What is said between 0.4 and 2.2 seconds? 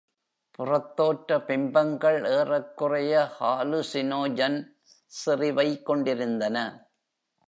புறத்தோற்ற பிம்பங்கள்